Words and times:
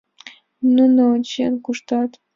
—Нуно 0.75 1.01
ончен 1.13 1.53
куштат. 1.65 2.11